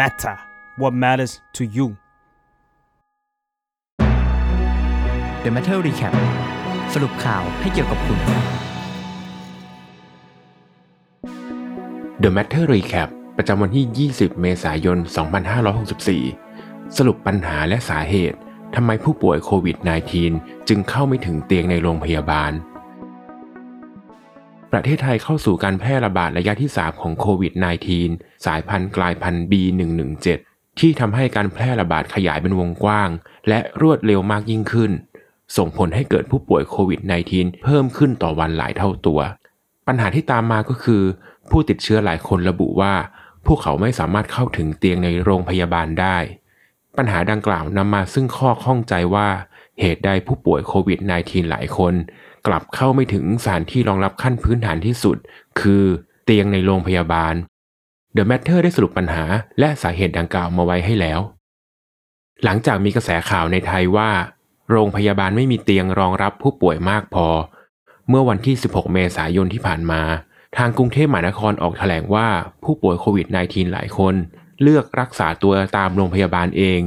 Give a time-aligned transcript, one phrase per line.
[0.00, 0.36] matter
[0.80, 1.86] what matters to you
[5.44, 6.14] The Matter Recap
[6.94, 8.18] สรุปข่าวให้เกี่ยวกับคุณ
[12.22, 14.98] The Matter Recap ประจำวันที่ 20 เมษายน
[15.76, 18.38] 2564 สรุปปัญหาและสาเหตุ
[18.74, 19.76] ทำไมผู้ป่วยโควิด
[20.22, 22.52] -19 จึงเข้าไม่ถึงเตียงในโรงพยาบาล
[24.72, 27.52] ประเทศไทยเข้าสู่การแพร่ระบาดระยะที่ 3 ของโควิด
[28.02, 30.26] -19 สายพันธุ์กลายพันธุ์ B117
[30.78, 33.08] ที่ทำให้การแพร่ระบาดขยายเป็นวงกว้าง
[33.48, 34.92] และรวดเร็วมากยิ่งขึ้น
[35.56, 37.00] ส่งผลให้เกิดผู้ป่วยโควิด
[37.32, 39.20] -19 เพิ่มขึ้นต่อวันหลายเท่าตัว
[39.86, 41.02] ปัญหาที่ตามมาก็คือ
[41.50, 42.94] ผู้ติดเชื้อหลายคนระบุว่า
[43.46, 46.16] พวกเขาไม่สามารถเข้าถึงเตียงในโรงพยาบาลได้
[46.96, 49.28] ปัญหาดังกล่าวนำมาซึ่งข้อข้องใจว่า
[49.80, 51.94] เหตุใดผู้ป่วยโควิด -19 หลายคน
[52.46, 55.16] กลับเข้าไม่ถึงสถานที่รองรับขั้นพื้นฐานที่สุด
[55.60, 55.84] คือ
[56.24, 57.34] เตียงในโรงพยาบาล
[58.16, 59.24] The Matter ได้สรุปปัญหา
[59.60, 61.20] และสาเหตุดังกล่าวมาไว้ให้แล้ว
[62.44, 64.10] หลังจากมีกระแสข่าวในไทยว่า
[64.70, 67.28] โรงพยาบาลไม่มีเตียงรองรับผู้ป่วยมากพอ
[68.08, 70.02] เมื่อวันที่ 16 เมษายนที่ผ่านมา
[70.56, 72.28] ทางกรุงเทพมหานครออกแถลงว่า
[72.64, 74.14] ผู้ป่วยโควิด -19 หลายคน
[74.62, 76.80] เลือกรักษาตัวตามโรงพยาบาลเอง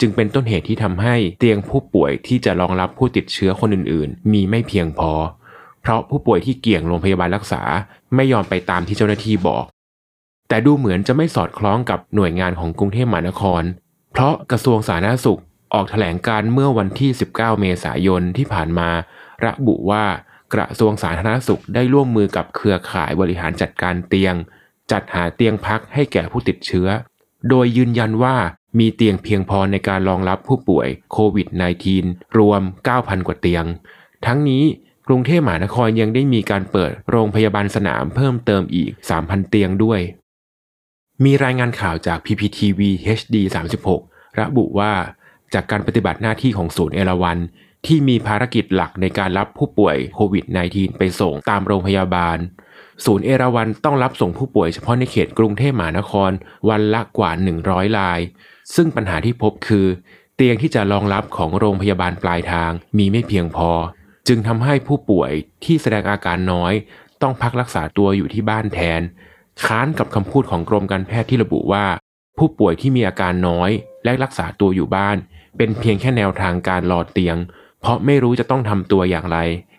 [0.00, 5.12] จึงเป็นต้นเหตุที่ทำให้เตียงผู้ป่วยที่จะรองรับผู้ติดเชื้อคนอื่น ๆ มีไม่เพียงพอ
[5.82, 7.62] เพราะผู้ป่วยที่เกี่ยงโรงพยาบาลรักษา
[8.14, 9.64] ไม่ยอมไปตามที่เจ้าหน้าที่บอก
[10.48, 13.62] แต่ดูเหมือนจะไม่สอดคล้องกับหน่วยงานของกรุงเทพมหานคร
[14.12, 15.40] เพราะกระทรวงสาธารณสุข
[15.74, 18.90] ออกแถลงการเมื่อวันที่ 19 เมษายนที่ผ่านมา
[19.44, 20.04] ระบุว่า
[20.54, 24.34] กระทรวงสาธารณสุขได้ร่วมมือกับเครือข่ายบริหารจัดการเตียง
[24.92, 26.88] จัดหาเตียงพักให้แก่ผู้ติดเชื้อ
[27.48, 28.36] โดยยืนยันว่า
[28.78, 31.48] มีเตียงเพียงพอในการรองรับผู้ป่วยโควิด
[31.92, 32.60] -19 รวม
[32.92, 33.64] 9,000 กว่าเตียง
[34.26, 34.64] ทั้งนี้
[35.08, 40.00] กรุงเทพมหานครยังได้มีการเปิดโรงพยาบาลสนามเพิ่มเติมอีก 3,000 เตียงด้วย
[41.24, 42.80] มีรายงานข่าวจาก PPTV
[43.18, 43.36] HD
[43.86, 44.92] 36 ระบุว่า
[45.54, 47.38] จากการปฏิบัติหน้าที่ของศูนย์เอราวัน
[47.86, 52.38] ที่มีภารกิจหลักในการรับผู้ป่วยโควิด -19 ไปส่งตามโรงพยาบาล
[53.04, 56.30] ศูนย์เอราวันต้องรับส่งผู้ป่วยเฉพาะในเขตกรุงเทพมหานคร
[56.68, 57.30] วันละกว่า
[57.64, 58.20] 100ราย
[58.74, 59.86] ซึ่งปัญหาที่พบคือ
[60.36, 63.70] เตียงที่จะรองรับของโรงพยาบาลปลายทางมีไม่เพียงพอ
[64.28, 65.32] จึงทำให้ผู้ป่วย
[65.64, 66.72] ที่แสดงอาการน้อย
[67.22, 69.02] ต้องพักรักษาตัวอยู่ที่บ้านแทน
[69.66, 71.84] ค้านกับคำพูดของกรมการแพทย์ที่ระบุว่า
[72.38, 73.70] ผู้ป่วยที่มีอาการน้อย
[74.04, 75.16] และรักษาตัวอยู่บ้าน
[75.56, 77.36] เป็นเพียงแค่แนวทางการรอเตียง
[77.80, 79.38] เพราะไม่รู้จะต้องทำตัวอย่างไร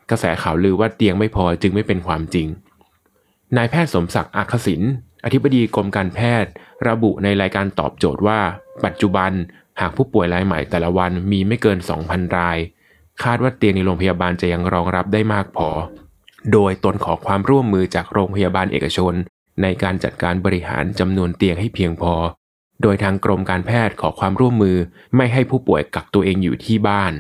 [0.09, 2.47] กระแสข่าวลือว่าเตียงไม่พอจึงไม่เป็นความจริง
[3.58, 4.81] นายแพทย์สมศักดิ์อักษิน
[5.24, 6.52] อธิบดีกรมการแพทย์
[6.88, 8.40] ระบุในรายการตอบโจทย์ว่า
[8.85, 9.31] ปัจจุบัน
[9.80, 11.78] หากผู้ป่วยรายใหม่แต่ละวันมีไม่เกิน
[12.08, 12.58] 2,000 ราย
[13.24, 15.69] คาดว่าเตียงในโรงพยาบาลจะยังรองรับได้มากพอ
[16.52, 19.14] โดยตนขอความร่วมมือจากโรงพยาบาลเอกชน
[19.61, 22.16] ในการจัดการบริหารจำนวนเตียงให้เพียงพอ
[22.81, 24.77] โดยทางกรมการแพทย์ขอความร่วมมือ
[25.16, 27.13] ไม่ให้ผู้ป่วยกักตัวเองอยู่ที่บ้าน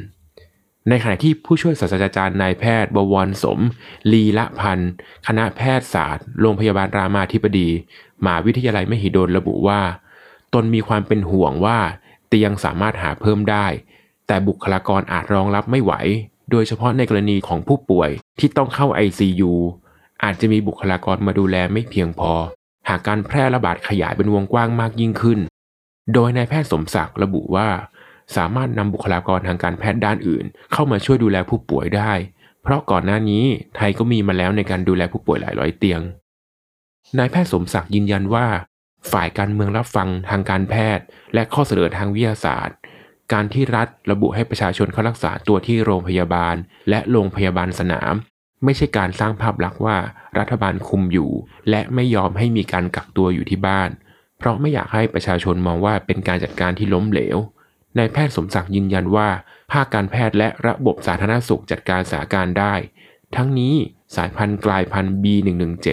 [0.89, 3.59] ในขณะที่ผู้ช่วยศาสตราจารย์นายแพทย์ บวรสม
[4.11, 4.91] ลีละพันธ์
[5.27, 7.69] คณะแพทยศาสตร์ โรงพยาบาลรามาธิบดี
[8.23, 9.81] มหาวิทยาลัยมหิดลระบุว่า
[10.53, 11.79] ตนมีความเป็นห่วงว่า
[12.27, 13.67] เตียงสามารถหาเพิ่มได้
[14.27, 15.93] แต่บุคลากรอาจรองรับไม่ไหว
[16.51, 18.09] โดยเฉพาะในกรณีของผู้ป่วย
[18.39, 19.53] ที่ต้องเข้า ICU
[20.23, 22.33] อาจจะมีบุคลากรมาดูแลไม่เพียงพอ
[22.89, 25.39] หากการแพร่ระบาดขยายเป็นวงกว้างมากยิ่งขึ้น
[26.13, 27.67] โดยนายแพทย์สมศักดิ์ระบุว่า
[28.35, 32.13] สามารถนำบุคลากรทางการแพทย์ด้านอื่น เข้ามาช่วยดูแลผู้ป่วยได้
[32.63, 33.43] เพราะก่อนหน้านี้
[33.75, 36.01] ไทยก็มีมาแล้วในการดูแลผู้ป่วยหลายร้อยเตียง
[37.17, 38.47] นายแพทย์สมศักดิ์ยืนยันว่า
[39.11, 42.75] ฝ่ายการเมืองรับฟังทางการแพทย์ และข้อเสนอทางวิทยาศาสตร์
[43.33, 46.55] การที่รัฐระบุให้ประชาชนเข้ารักษาตัวที่โรงพยาบาล
[46.89, 48.13] และโรงพยาบาลสนาม
[48.65, 49.97] ไม่ใช่การสร้างภาพลักษณ์ว่า
[50.39, 51.31] รัฐบาลคุมอยู่
[51.69, 53.89] และไม่ยอมให้มีการกักตัวอยู่ที่บ้าน
[54.37, 57.37] เพราะไม่อยากให้ประชาชนมองว่าเป็นการจัดการที่ล้มเหลว
[57.97, 59.27] นายแพทย์สมศักดิ์ยืนยันว่า
[59.71, 62.73] ภาคการแพทย์และระบบสาธารณสุขจัดการสถานการณ์ได้
[63.35, 63.73] ทั้งนี้
[64.15, 65.87] สายพันธุ์กลายพันธุ์ B117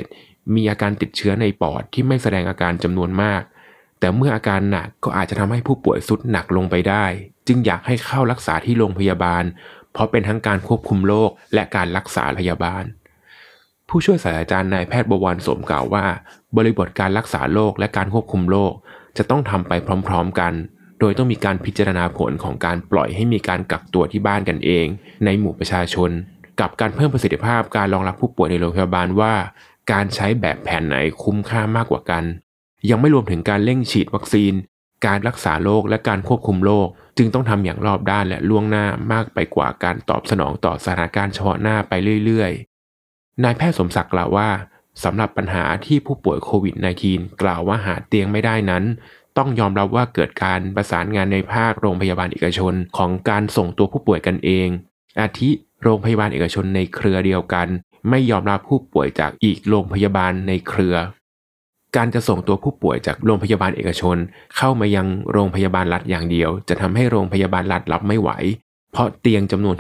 [0.54, 3.42] มีอาการติดเชื้อในปอดที่ไม่แสดงอาการจำนวนมาก
[3.98, 7.04] แต่เมื่ออาการหนักก็อาจจะทำให้ผู้ป่วยสุดหนักลงไปได้
[7.46, 9.44] จึงอยากให้เข้ารักษาที่โรงพยาบาล
[9.92, 12.84] เพราะเป็นทั้งการควบคุมโรคและการรักษาพยาบาล
[13.88, 16.04] ผู้ช่วยศาสตราจารย์นายแพทย์บวรสมกล่าวว่า
[16.56, 18.72] บริบทการรักษาโรคและการควบคุมโรค
[19.16, 19.72] จะต้องทำไป
[20.08, 20.52] พร้อมๆกัน
[21.00, 24.86] โดยต้องมีการพิจารณาผลของการปล่อยให้มีการกักตัวที่บ้านกันเอง
[25.24, 26.10] ในหมู่ประชาชน
[26.60, 29.34] กับการเพิ่มประสิทธิภาพการรองรับผู้ป่วยในโรงพยาบาลว่า
[29.92, 32.24] การใช้แบบแผนไหนคุ้มค่ามากกว่ากัน
[32.90, 34.52] ยังไม่รวมถึงการเร่งฉีดวัคซีน
[35.06, 36.88] การรักษาโรคและการควบคุมโรค
[37.18, 41.92] จึงต้องทำอย่างรอบด้านและล่วงหน้ามากไปกว่าการตอบสนองต่อสถานการณ์เฉพาะหน้าไป
[42.24, 44.48] เรื่อยๆ นายแพทย์สมศักดิ์กล่าวว่า
[45.04, 46.74] สำหรับปัญหาที่ผู้ป่วยโควิด
[47.08, 48.84] -19 กล่าวว่าหาเตียงไม่ได้นั้น
[49.38, 54.68] ต้องยอมรับว่าเกิดการประสานงานในภาคโรงพยาบาลเอกชนของการส่งตัวผู้ป่วยกันเอง
[55.20, 55.50] อาทิ
[55.82, 57.68] โรงพยาบาลเอกชนในเครือเดียวกัน
[58.10, 60.96] ไม่ยอมรับผู้ป่วยจากอีกโรงพยาบาลในเครือ
[61.96, 64.16] การจะส่งตัวผู้ป่วยจากโรงพยาบาลเอกชน
[64.56, 68.30] เข้ามายังโรงพยาบาลรัฐอย่างเดียว จะทำให้โรงพยาบาลรัฐรับไม่ไหว
[68.92, 69.76] เพราะเตียงจำนวน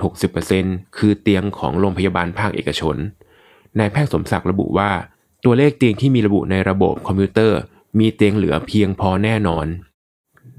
[0.46, 2.96] 60%คือเตียงของโรงพยาบาลภาคเอกชน
[3.78, 4.90] นายแพทย์สมศักดิ์ระบุว่า
[5.44, 7.58] ตัวเลขเตียงที่มีระบุในระบบคอมพิวเตอร์
[7.98, 9.66] มีเตียงเหลือเพียงพอแน่นอน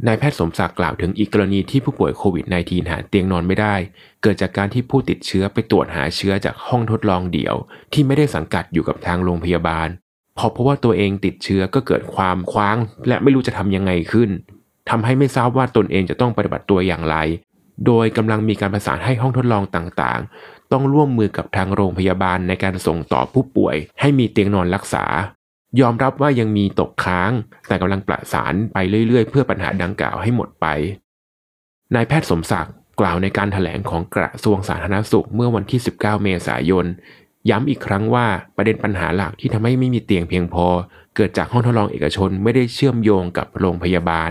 [0.08, 3.76] นายแพทย์สมศักดิ์กล่าวถึงอีกกรณีที่ผู้ป่วยโควิด -19 หาเตียงนอนไม่ได้
[4.22, 7.56] เกิดจากการที่ผู้ติดเชื้อไปตรวจหาเชื้อจากห้องทดลองเดี่ยว
[7.94, 9.88] ที่ไม่ได้สังกัดอยู่กับทางโรงพยาบาล
[10.38, 12.78] พอเพราะว่าตัวเองติดเชื้อก็เกิดความคว้าง
[13.08, 14.30] และไม่รู้จะทำยังไงขึ้น
[14.90, 17.16] ทำให้ไม่ทราบว่าตนเองจะต้องปฏิบัติตัวอย่างไร
[17.86, 25.06] โดยกำลังมีการประสานให้ห้องทดลองต่างๆ ต้องร่วมมือกับทางโรงพยาบาลในการส่งต่อผู้ป่วย ให้มีเตียงนอนรักษา
[25.82, 27.32] ยอมรับว่ายังมีตกค้าง
[27.68, 28.78] แต่กำลังประสานไป
[29.08, 30.66] เรื่อย ๆ เพื่อปัญหาดังกล่าวให้หมดไป
[31.96, 36.86] นายแพทย์สมศักดิ์กล่าวในการถแถลงของกระทรวงสาธารณสุขเมื่อวันที่ 19 เมษายน
[37.50, 38.26] ย้ำอีกครั้งว่า
[38.56, 40.66] ประเด็นปัญหาหลักที่ทำให้ไม่มีเตียงเพียงพอ
[41.16, 44.30] เกิดจากห้องทดลองเอกชนไม่ได้เชื่อมโยงกับโรงพยาบาล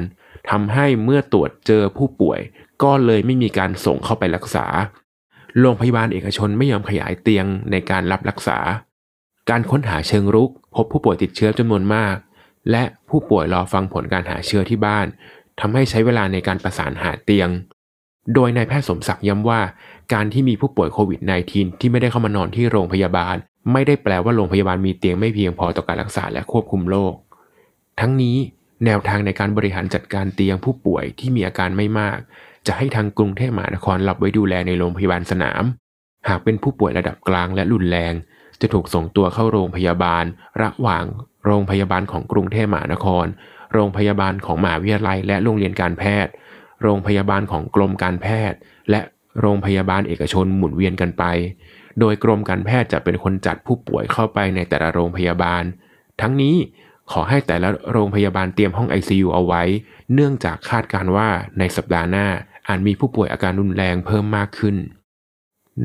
[0.50, 2.40] ทำให้เมื่อตรวจเจอผู้ป่วย
[2.82, 4.66] ก็เลยไม่มีการส่งเข้าไปรักษา
[5.60, 8.58] โรงพยาบาลเอกชนไม่ยอมขยายเตียงในการรับรักษา
[9.50, 12.16] การค้นหาเชิงรุก พบผู้ป่วยติดเชื้อจำนวนมาก
[12.70, 15.06] และผู้ป่วยรอฟังผลการหาเชื้อที่บ้าน
[15.60, 17.48] ทำให้ใช้เวลาในการประสานหาเตียง
[18.34, 19.60] โดยนายแพทย์สมศักดิ์ย้ำว่า
[20.12, 21.20] การที่มีผู้ป่วยโควิด
[21.50, 23.36] -19 ที่ไม่ได้เข้ามานอนที่โรงพยาบาล
[23.72, 27.14] ไม่ได้แปลว่าโรงพยาบาลมีเตียงไม่เพียงพอต่อการรักษาและควบคุมโรค
[28.00, 28.36] ทั้งนี้
[28.84, 32.18] แนวทางในการบริหารจัดการเตียงผู้ป่วยที่มีอาการไม่มาก
[32.66, 35.62] จะให้ทางกรุงเทพมหานครรับไว้ดูแลในโรงพยาบาลสนาม
[36.28, 38.14] หากเป็นผู้ป่วยระดับกลางและรุนแรง
[38.60, 40.24] จะถูกส่งตัวเข้าโรงพยาบาล
[40.62, 41.04] ระหว่าง
[41.46, 43.26] โรงพยาบาลของกรุงเทพมหานคร
[43.72, 46.32] โรงพยาบาลของมหาวิทยาลัย และโรงเรียนการแพทย์
[46.82, 48.58] โรงพยาบาลของกรมการแพทย์
[48.90, 49.00] และ
[49.40, 51.24] โรงพยาบาลเอกชนหมุนเวียนกันไป
[52.00, 55.62] โดยกรมการแพทย์จะเป็นคนจัดผู้ป่วยเข้าไปในแต่ละโรงพยาบาล
[56.20, 56.56] ทั้งนี้
[57.12, 59.62] ขอให้แต่ละโรงพยาบาลเตรียมห้อง ICU เอาไว้
[60.14, 62.26] เนื่องจากคาดการว่าในสัปดาห์หน้า
[62.68, 64.76] อาจมีผู้ป่วยอาการรุนแรงเพิ่มมากขึ้น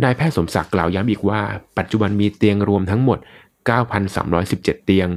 [0.03, 1.41] นายแพทย์สมศักดิ์กล่าวย้ำอีกว่า
[1.77, 3.17] ปัจจุบันมีเตียงรวมทั้งหมด
[4.07, 5.07] 9,317 เตียง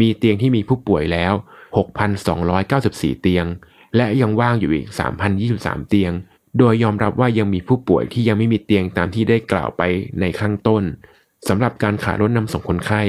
[0.00, 1.32] มีเตียงที่มีผู้ป่วยแล้ว
[2.48, 3.46] 6,294 เตียง
[3.96, 4.86] และยังว่างอยู่อีก
[5.38, 6.12] 3,023 เตียง
[6.58, 9.82] โดยยอมรับว่ายังมีผู้ป่วยที่ยังไม่มีเตียงตามที่ได้กล่าวไป
[10.20, 10.82] ในข้างต้น
[11.48, 13.02] สำหรับการขาดรถนำส่งคนไข้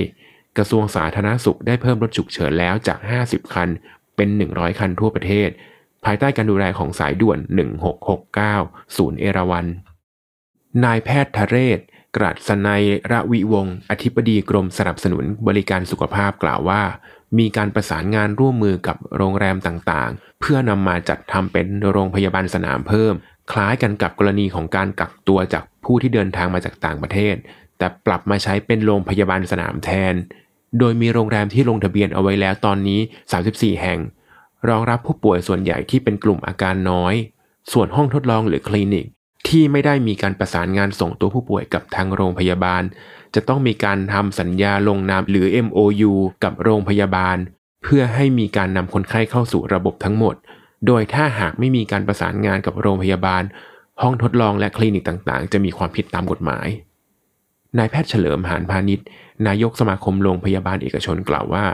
[0.57, 3.69] กระทรวงสาธารณสุขได้เพิ่มรถฉุกเฉินแล้วจาก 50 คัน
[4.15, 5.49] เป็น 100 คันทั่วประเทศ
[6.05, 7.39] ภายใต้การดูแลของสายด่วน
[8.17, 9.65] 1669 ศูนย์เอราวัน
[10.83, 11.79] นายแพทย์ทะเรศ
[12.17, 16.81] กรัศนัยระวิวงศ์อธิบดีกรมสนับสนุนบริการสุขภาพกล่าวว่า
[17.39, 23.13] มีการประสานงานร่วมมือกับโรงแรมต่างๆ เพื่อนำมาจัดทำเป็นโรงพยาบาลสนามเพิ่ม
[23.51, 27.35] คล้ายกันกับกรณีของการกักตัวจากผู้ที่เดินทางมาจากต่างประเทศ
[27.77, 30.13] แต่ปรับมาใช้เป็นโรงพยาบาลสนามแทน
[30.79, 32.99] โดยมีโรงแรมที่ลงทะเบียนเอาไว้แล้วตอนนี้
[33.41, 33.99] 34 แห่ง
[34.69, 37.13] รองรับผู้ป่วยส่วนใหญ่ที่เป็นกลุ่มอาการน้อย
[37.71, 39.05] ส่วนห้องทดลองหรือคลินิก
[39.47, 42.83] ที่ไม่ได้มีการประสานงานส่งตัวผู้ป่วยกับทางโรงพยาบาล
[43.35, 46.11] จะต้องมีการทำสัญญาลงนามหรือ MOU
[46.43, 47.37] กับโรงพยาบาล
[47.83, 50.35] เพื่อให้มีการนำคนไข้เข้าสู่ระบบทั้งหมด
[50.87, 53.43] โดยถ้าหากไม่มีการประสานงานกับโรงพยาบาล
[54.01, 56.67] ห้องทดลองและคลินิกต่างๆ จะมีความผิดตามกฎหมาย
[57.77, 59.05] นายแพทย์เฉลิมหานพาณิชย์
[59.47, 61.65] นายกสมาคมโรงพยาบาลเอกชนกล่าวว่า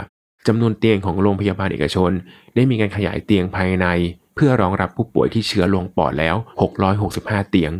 [0.48, 2.12] จำนวนเตียงของโรงพยาบาลเอกชน
[2.56, 3.88] ได้มีการขยายเตียงภายใน
[4.36, 6.36] เพื่อรองรับผู้ป่วยที่เชื้อลงปอดแล้ว
[6.94, 7.72] 665 เตียง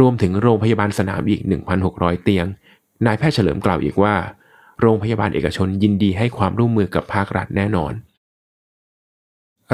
[0.00, 1.40] รวมถึงโรงพยาบาลสนามอีก
[1.82, 2.46] 1,600 เตียง
[3.06, 4.14] นายแพทย์เฉลิมกล่าวอีกว่า
[4.80, 7.92] โรงพยาบาลเอกชนยินดีให้ความร่วมมือกับภาครัฐแน่นอน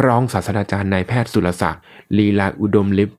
[0.06, 1.82] รองศาสตราจารย์นายแพทย์สุรศักดิ์
[2.16, 3.10] ลีลาอุดมลิป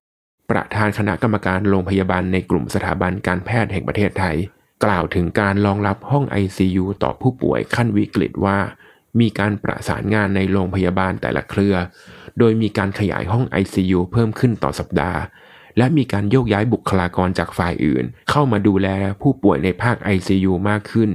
[0.49, 4.37] ประธานคณะกรรมการโรงพยาบาลในกลุ่มสถาบันการแพทย์แห่งประเทศไทย
[4.83, 8.57] กล่าวถึงการรองรับห้อง ICU ต่อผู้ป่วยขั้นวิกฤตว่า
[9.19, 11.75] มีการประสานงานในโรงพยาบาลแต่ละเครือ
[12.39, 15.19] โดยมีการขยายห้อง ICU เพิ่มขึ้นต่อสัปดาห์
[15.77, 18.87] และมีการโยกย้ายบุคลากรจากฝ่ายอื่น เข้ามาดูแล
[19.21, 21.09] ผู้ป่วยในภาค ICU มากขึ้น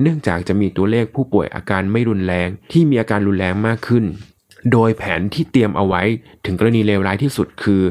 [0.00, 4.04] เนื่องจากจะมีตัวเลขผู้ป่วยอาการไม่รุนแรงที่มีอาการรุนแรงมากขึ้น
[4.72, 6.02] โดยแผนที่เตรียมเอาไว้
[6.44, 7.82] ถึงกรณีเลวร้ายที่สุดคือ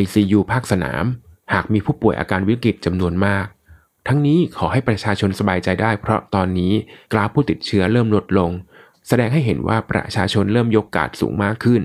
[0.00, 1.04] ICU ภาคสนาม
[1.52, 3.46] หากมีผู้ป่วยอาการวิกฤตจำนวนมาก
[4.06, 6.72] ทั้งนี้ขอให้ประชาชนสบายใจได้ เพราะตอนนี้
[7.12, 8.50] กราฟผู้ติดเชื้อเริ่มลดลง
[9.08, 11.82] แสดงให้เห็นว่าประชาชนเริ่มยกกาดสูงมากขึ้น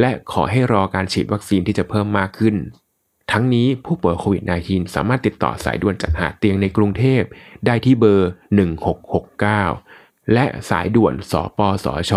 [0.00, 2.56] และขอให้รอการฉีดวัคซีนที่จะเพิ่มมากขึ้น
[3.32, 7.22] ทั้งนี้ผู้ป่วยโควิด -19 สามารถติดต่อสายด่วนจัดหาเตียงในกรุงเทพ
[7.66, 8.30] ได้ที่เบอร์
[9.52, 12.12] 1669 และสายด่วนสปสช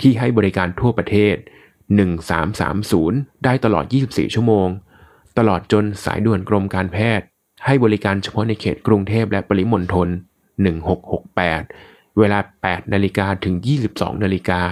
[0.00, 1.36] ที่ให้บริการทั่วประเทศ
[2.20, 4.68] 1330 ได้ตลอด 24 ชั่วโมง
[5.38, 7.26] ตลอดจนสายด่วนกรมการแพทย์
[7.66, 10.08] ให้บริการเฉพาะในเขตกรุงเทพและปริมณฑล
[10.92, 13.54] 1668 เวลา 8 นาฬิกาถึง
[13.90, 14.62] 22 นาฬิกา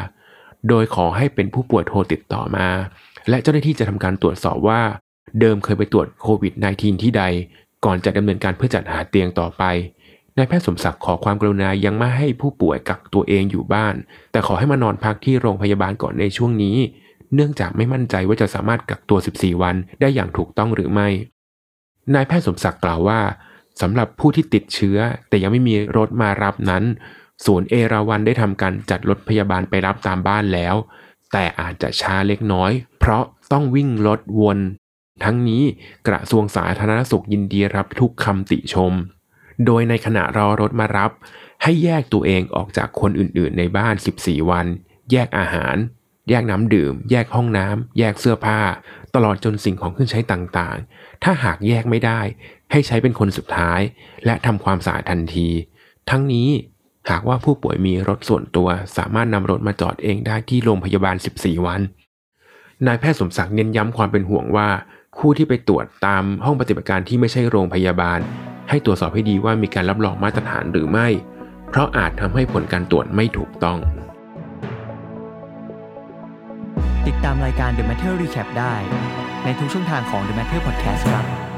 [0.69, 2.69] โดยขอให้เป็นผู้ป่วยโทรติดต่อมา
[3.29, 4.81] และเจ้าหน้าที่จะทำการตรวจสอบว่า
[5.41, 7.25] เดิมเคยไปตรวจโควิด -19 ที่ใด
[7.85, 9.63] ก่อนจะดำเนินการเพื่อจัดหาเตียงต่อไป
[10.37, 13.95] นายแพทย์สมศักดิ์ขอความกรุณายังไม่ให้ผู้ป่วยกักตัวเองอยู่บ้าน
[14.33, 16.77] แต่ขอให้มานอนพักที่โรงพยาบาลก่อนในช่วงนี้
[17.35, 21.09] เนื่องจากไม่มั่นใจว่าจะสามารถกักตัว 14 วันได้อย่างถูกต้องหรือไม่
[22.15, 23.21] นายแพทย์สมศักดิ์กล่าวว่า
[23.81, 24.99] สำหรับผู้ที่ติดเชื้อ
[25.29, 26.85] แต่ยังไม่มีรถมารับนั้น
[27.45, 30.75] ศูนย์เอราวันได้ทำการจัดรถพยาบาลไปรับตามบ้านแล้ว
[31.33, 34.59] แต่อาจจะช้าเล็กน้อย เพราะต้องวิ่งรถวน
[35.25, 35.63] ทั้งนี้
[36.09, 38.93] กระทรวงสาธารณสุขยินดีรับทุกคำติชม
[39.67, 41.11] โดยในขณะรอรถมารับ
[41.63, 44.67] ให้แยกตัวเองออกจากคนอื่นๆ ในบ้าน 14 วัน
[45.13, 45.77] แยกอาหาร
[46.29, 48.61] แยกน้ำดื่ม แยกห้องน้ำ แยกเสื้อผ้า
[49.15, 52.21] ตลอดจนสิ่งของเครื่องใช้ต่างๆ ถ้าหากแยกไม่ได้
[52.73, 53.81] ให้ใช้เป็นคนสุดท้าย
[54.25, 55.49] และทำความสะอาดทันที
[56.11, 56.49] ทั้งนี้
[57.11, 61.81] หากว่าผู้ป่วยมีรถส่วนตัว สามารถนำรถมาจอดเองได้ที่โรงพยาบาล 14 วัน
[62.87, 64.69] นายแพทย์สมศักดิ์เน้นย้ำความเป็นห่วงว่า
[65.19, 68.21] ผู้ที่ไปตรวจตามห้องปฏิบัติการที่ไม่ใช่โรงพยาบาล
[68.69, 71.09] ให้ตรวจสอบให้ดีว่ามีการรับรองมาตรฐานหรือไม่
[71.69, 73.79] เพราะอาจทำให้ผลการตรวจไม่ถูกต้อง
[77.07, 78.75] ติดตามรายการ The Matter Recap ได้
[79.45, 81.52] ในทุกช่องทางของ The Matter Podcast ครับ